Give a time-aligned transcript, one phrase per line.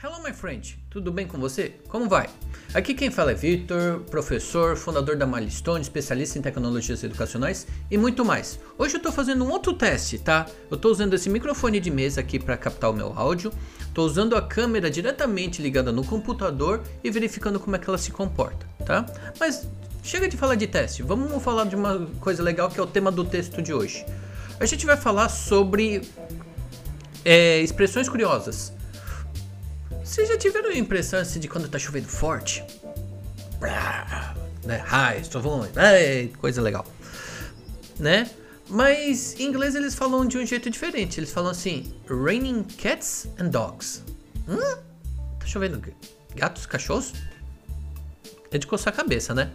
[0.00, 0.78] Hello, my friend.
[0.88, 1.74] Tudo bem com você?
[1.88, 2.30] Como vai?
[2.72, 8.24] Aqui quem fala é Victor, professor, fundador da Milestone, especialista em tecnologias educacionais e muito
[8.24, 8.60] mais.
[8.78, 10.46] Hoje eu estou fazendo um outro teste, tá?
[10.70, 13.52] Eu estou usando esse microfone de mesa aqui para captar o meu áudio.
[13.80, 18.12] Estou usando a câmera diretamente ligada no computador e verificando como é que ela se
[18.12, 19.04] comporta, tá?
[19.40, 19.68] Mas
[20.04, 21.02] chega de falar de teste.
[21.02, 24.06] Vamos falar de uma coisa legal que é o tema do texto de hoje.
[24.60, 26.02] A gente vai falar sobre
[27.24, 28.77] é, expressões curiosas.
[30.08, 32.64] Vocês já tiveram a impressão assim, de quando tá chovendo forte?
[34.64, 34.76] Né?
[34.76, 35.70] Raios, trovões,
[36.38, 36.86] coisa legal.
[37.98, 38.28] Né?
[38.70, 41.20] Mas em inglês eles falam de um jeito diferente.
[41.20, 44.02] Eles falam assim: Raining cats and dogs.
[44.48, 44.78] Hum?
[45.38, 45.78] Tá chovendo
[46.34, 47.12] gatos, cachorros?
[48.50, 49.52] É de coçar a cabeça, né?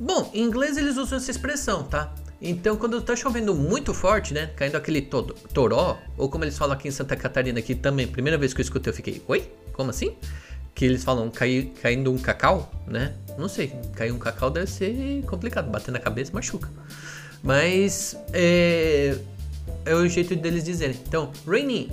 [0.00, 2.14] Bom, em inglês eles usam essa expressão, tá?
[2.40, 4.46] Então, quando tá chovendo muito forte, né?
[4.56, 8.38] Caindo aquele todo, toró, ou como eles falam aqui em Santa Catarina, que também, primeira
[8.38, 9.52] vez que eu escutei, eu fiquei, oi?
[9.74, 10.16] Como assim?
[10.74, 13.14] Que eles falam cair, caindo um cacau, né?
[13.36, 16.70] Não sei, cair um cacau deve ser complicado, bater na cabeça machuca.
[17.42, 19.18] Mas é,
[19.84, 20.98] é o jeito deles dizerem.
[21.06, 21.92] Então, rainy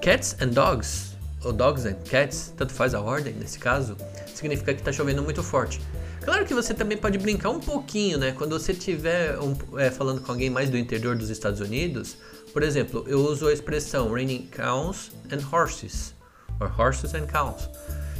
[0.00, 1.12] cats and dogs,
[1.44, 3.96] ou dogs and cats, tanto faz a ordem nesse caso,
[4.34, 5.80] significa que tá chovendo muito forte.
[6.22, 8.32] Claro que você também pode brincar um pouquinho, né?
[8.32, 12.16] Quando você estiver um, é, falando com alguém mais do interior dos Estados Unidos,
[12.52, 16.14] por exemplo, eu uso a expressão raining cows and horses,
[16.62, 17.68] or horses and cows,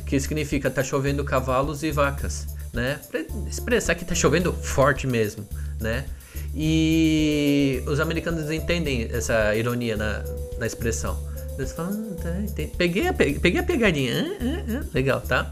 [0.06, 2.98] que significa tá chovendo cavalos e vacas, né?
[3.10, 5.46] Pra expressar que tá chovendo forte mesmo,
[5.80, 6.04] né?
[6.54, 10.22] E os americanos entendem essa ironia na,
[10.58, 11.18] na expressão.
[11.56, 14.86] Eles falam, ah, tá, peguei, a, peguei a pegadinha, ah, ah, ah.
[14.92, 15.50] legal, tá?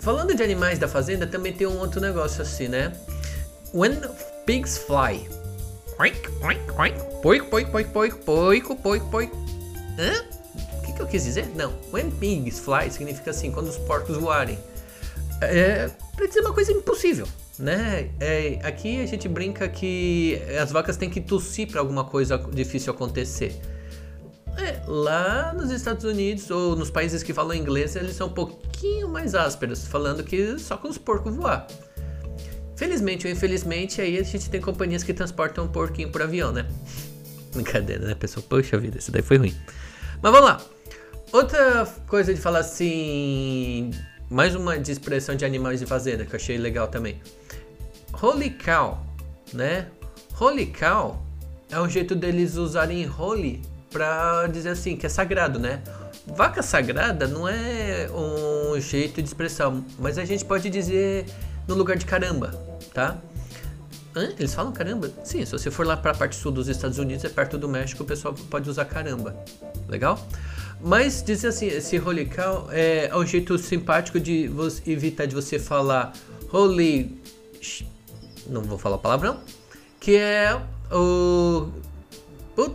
[0.00, 2.92] Falando de animais da fazenda, também tem um outro negócio assim, né?
[3.72, 4.00] When
[4.44, 5.28] pigs fly.
[7.22, 9.36] Poico, poico, poico, poico, poico, poico.
[9.98, 10.41] Hã?
[10.92, 11.48] Que, que eu quis dizer?
[11.54, 11.72] Não.
[11.92, 14.58] When pigs fly significa assim, quando os porcos voarem.
[15.40, 17.26] É, pra dizer uma coisa impossível,
[17.58, 18.10] né?
[18.20, 22.92] É, aqui a gente brinca que as vacas têm que tossir para alguma coisa difícil
[22.92, 23.60] acontecer.
[24.56, 29.08] É, lá nos Estados Unidos ou nos países que falam inglês, eles são um pouquinho
[29.08, 31.66] mais ásperos, falando que só com os porcos voar.
[32.76, 36.66] Felizmente ou infelizmente, aí a gente tem companhias que transportam um porquinho por avião, né?
[37.52, 38.44] Brincadeira, né, pessoal?
[38.48, 39.56] Poxa vida, isso daí foi ruim.
[40.22, 40.60] Mas vamos lá.
[41.32, 43.90] Outra coisa de falar assim.
[44.28, 47.22] Mais uma de expressão de animais de fazenda que eu achei legal também.
[48.20, 49.02] Holy cow,
[49.52, 49.88] né?
[50.38, 51.22] Holy cow
[51.70, 55.82] é um jeito deles usarem holy para dizer assim, que é sagrado, né?
[56.26, 61.26] Vaca sagrada não é um jeito de expressão, mas a gente pode dizer
[61.66, 62.50] no lugar de caramba,
[62.92, 63.16] tá?
[64.14, 64.32] Hã?
[64.38, 65.10] Eles falam caramba?
[65.24, 67.68] Sim, se você for lá para a parte sul dos Estados Unidos, é perto do
[67.68, 69.34] México, o pessoal pode usar caramba.
[69.88, 70.18] Legal?
[70.82, 75.34] Mas dizer assim, esse holy cow é, é um jeito simpático de você, evitar de
[75.34, 76.12] você falar
[76.52, 77.16] holy.
[78.48, 79.40] Não vou falar palavrão.
[80.00, 80.60] Que é
[80.90, 81.68] o.
[82.56, 82.74] Put,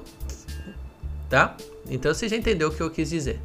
[1.30, 1.58] tá?
[1.90, 3.42] Então você já entendeu o que eu quis dizer.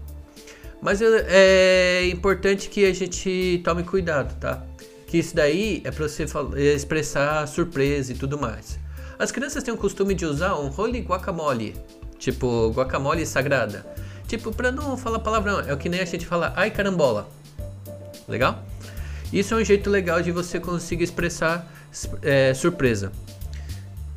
[0.80, 4.64] Mas é importante que a gente tome cuidado, tá?
[5.06, 6.24] Que isso daí é para você
[6.74, 8.78] expressar surpresa e tudo mais.
[9.18, 11.76] As crianças têm o costume de usar um holy guacamole,
[12.18, 13.84] tipo guacamole sagrada.
[14.32, 17.28] Tipo, para não falar palavrão, é o que nem a gente fala ai carambola.
[18.26, 18.64] Legal?
[19.30, 21.70] Isso é um jeito legal de você conseguir expressar
[22.22, 23.12] é, surpresa.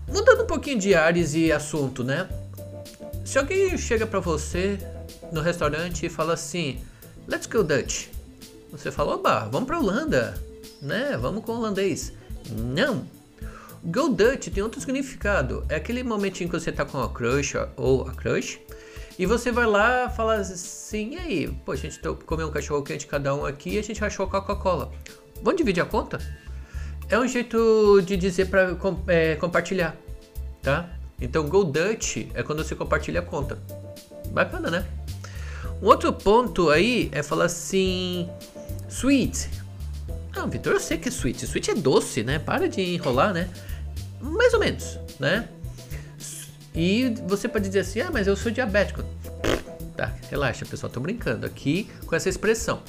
[0.08, 2.30] Mudando um pouquinho de ares e assunto, né?
[3.26, 4.80] Se alguém chega para você
[5.34, 6.80] no restaurante e fala assim,
[7.28, 8.08] let's go Dutch.
[8.72, 10.42] Você fala, oba, vamos pra Holanda,
[10.82, 11.18] né?
[11.18, 12.14] Vamos com o holandês.
[12.50, 13.06] Não.
[13.84, 15.66] Go Dutch tem outro significado.
[15.68, 18.62] É aquele momentinho que você tá com a crush ou a crush
[19.18, 22.84] e você vai lá e fala assim, e aí, pô, a gente comeu um cachorro
[22.84, 24.92] quente cada um aqui e a gente achou Coca-Cola.
[25.42, 26.20] Vamos dividir a conta?
[27.08, 28.76] É um jeito de dizer para
[29.08, 29.96] é, compartilhar,
[30.62, 30.90] tá?
[31.22, 33.58] Então, Go Dutch é quando você compartilha a conta.
[34.32, 34.86] Bacana, né?
[35.82, 38.30] Um outro ponto aí é falar assim:
[38.90, 39.50] sweet.
[40.36, 41.46] Ah, Vitor, eu sei que é sweet.
[41.46, 42.40] Sweet é doce, né?
[42.40, 43.50] Para de enrolar, né?
[44.20, 45.48] Mais ou menos, né?
[46.76, 49.04] E você pode dizer assim: ah, mas eu sou diabético.
[49.96, 52.82] Tá, relaxa, pessoal, tô brincando aqui com essa expressão.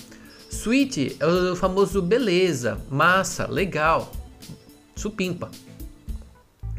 [0.50, 4.12] Sweet é o famoso beleza, massa, legal,
[4.94, 5.50] supimpa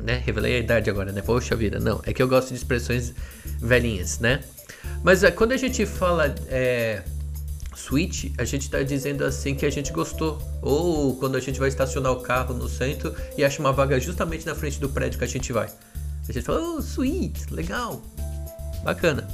[0.08, 0.22] né?
[0.26, 1.22] Revelei a idade agora, né?
[1.22, 2.02] Poxa vida, não.
[2.06, 3.14] É que eu gosto de expressões
[3.60, 4.42] velhinhas, né?
[5.04, 7.04] Mas é, quando a gente fala é,
[7.76, 10.42] switch, a gente está dizendo assim que a gente gostou.
[10.62, 14.46] Ou quando a gente vai estacionar o carro no centro e acha uma vaga justamente
[14.46, 15.70] na frente do prédio que a gente vai.
[16.28, 18.02] A gente fala, oh, sweet, legal,
[18.84, 19.28] bacana.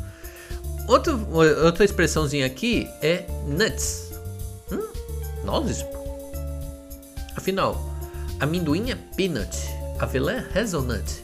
[0.88, 1.28] Outro,
[1.64, 4.12] outra expressãozinha aqui é nuts.
[4.72, 4.88] Hum,
[5.44, 5.84] nozes?
[7.36, 7.82] Afinal,
[8.40, 9.58] amendoim é peanut,
[10.00, 11.24] avelã é hazelnut.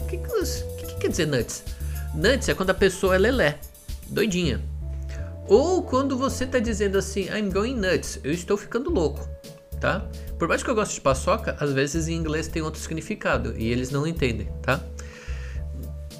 [0.00, 1.62] O que, que, que, que quer dizer nuts?
[2.14, 3.58] Nuts é quando a pessoa é lelé,
[4.08, 4.62] doidinha.
[5.48, 9.26] Ou quando você tá dizendo assim, I'm going nuts, eu estou ficando louco,
[9.86, 10.04] tá?
[10.36, 13.70] Por mais que eu goste de paçoca, às vezes em inglês tem outro significado e
[13.70, 14.80] eles não entendem, tá?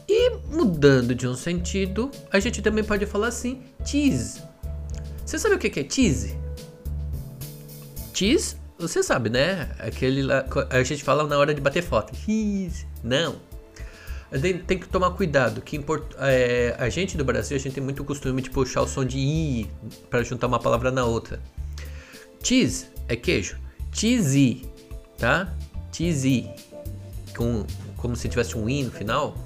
[0.08, 4.40] E mudando de um sentido, a gente também pode falar assim, cheese.
[5.24, 6.38] Você sabe o que é cheese?
[8.14, 9.68] Cheese, você sabe, né?
[9.80, 12.14] Aquele lá, a gente fala na hora de bater foto.
[12.14, 12.86] Cheese.
[13.02, 13.34] Não.
[14.66, 15.84] Tem, que tomar cuidado, que
[16.18, 19.18] é, a gente do Brasil, a gente tem muito costume de puxar o som de
[19.18, 19.70] i
[20.08, 21.40] para juntar uma palavra na outra.
[22.40, 23.58] Cheese é queijo.
[23.92, 24.66] Cheesy,
[25.18, 25.54] tá?
[25.92, 26.50] Cheesy.
[27.36, 27.66] Com,
[27.96, 29.36] como se tivesse um i no final.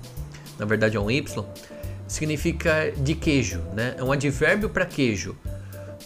[0.59, 1.45] Na verdade é um y.
[2.07, 3.95] Significa de queijo, né?
[3.97, 5.37] É um advérbio para queijo.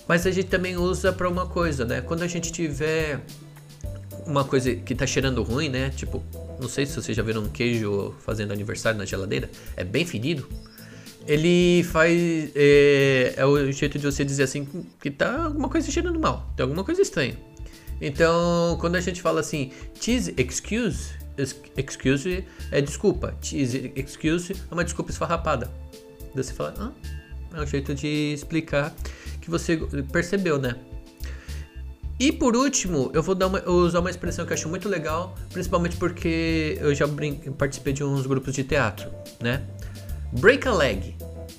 [0.07, 2.01] Mas a gente também usa para uma coisa, né?
[2.03, 3.21] Quando a gente tiver
[4.27, 5.91] uma coisa que tá cheirando ruim, né?
[5.91, 6.23] Tipo,
[6.61, 10.49] não sei se vocês já viram um queijo fazendo aniversário na geladeira, é bem fedido.
[11.27, 12.51] Ele faz.
[12.55, 14.67] É, é, o jeito de você dizer assim
[15.01, 17.39] que tá alguma coisa cheirando mal, tem alguma coisa estranha.
[18.01, 21.13] Então, quando a gente fala assim, cheese excuse,
[21.77, 25.71] excuse é desculpa, cheese excuse é uma desculpa esfarrapada.
[26.35, 26.93] Você fala, ah,
[27.57, 28.95] é um jeito de explicar
[29.41, 29.77] que você
[30.11, 30.77] percebeu, né?
[32.19, 35.97] E por último, eu vou uma, usar uma expressão que eu acho muito legal, principalmente
[35.97, 37.07] porque eu já
[37.59, 39.11] participei de uns grupos de teatro,
[39.41, 39.63] né?
[40.35, 41.17] Break a leg.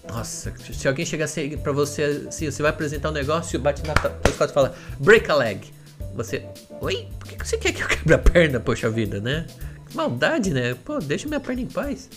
[0.07, 3.93] Nossa, se alguém chegar assim pra você, assim, você vai apresentar um negócio, bate na
[3.93, 4.11] tua
[4.45, 5.73] e fala, break a leg.
[6.13, 6.43] Você,
[6.81, 7.07] oi?
[7.19, 9.45] Por que você quer que eu quebre a perna, poxa vida, né?
[9.93, 10.75] Maldade, né?
[10.85, 12.09] Pô, deixa minha perna em paz.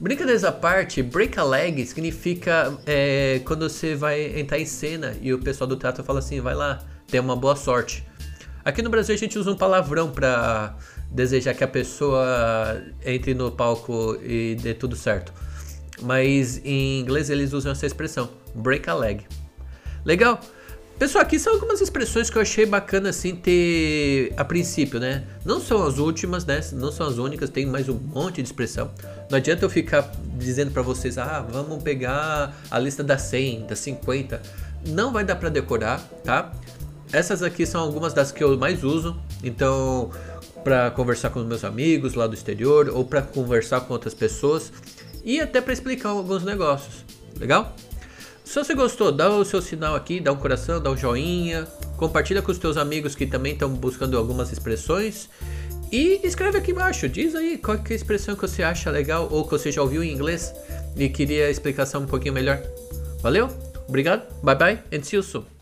[0.00, 5.32] Brincadeiras à parte, break a leg significa é, quando você vai entrar em cena e
[5.32, 8.04] o pessoal do teatro fala assim, vai lá, tenha uma boa sorte.
[8.64, 10.76] Aqui no Brasil a gente usa um palavrão para
[11.10, 15.32] desejar que a pessoa entre no palco e dê tudo certo.
[16.02, 19.24] Mas em inglês eles usam essa expressão, break a leg.
[20.04, 20.40] Legal?
[20.98, 25.24] Pessoal, aqui são algumas expressões que eu achei bacana assim ter a princípio, né?
[25.44, 26.60] Não são as últimas, né?
[26.72, 28.88] Não são as únicas, tem mais um monte de expressão.
[29.28, 33.80] Não adianta eu ficar dizendo para vocês, ah, vamos pegar a lista das 100, das
[33.80, 34.40] 50.
[34.86, 36.52] Não vai dar para decorar, tá?
[37.12, 39.16] Essas aqui são algumas das que eu mais uso.
[39.42, 40.10] Então,
[40.62, 44.72] para conversar com meus amigos lá do exterior ou para conversar com outras pessoas
[45.24, 47.04] e até para explicar alguns negócios.
[47.38, 47.74] Legal?
[48.44, 51.66] Se você gostou, dá o seu sinal aqui, dá um coração, dá um joinha,
[51.96, 55.30] compartilha com os teus amigos que também estão buscando algumas expressões
[55.90, 59.44] e escreve aqui embaixo, diz aí qual é a expressão que você acha legal ou
[59.44, 60.52] que você já ouviu em inglês
[60.96, 62.60] e queria explicação um pouquinho melhor.
[63.22, 63.48] Valeu?
[63.88, 65.53] Obrigado, bye bye and see you soon.